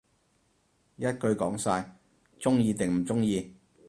[0.95, 1.95] 一句講晒，
[2.39, 3.53] 鍾意定唔鍾意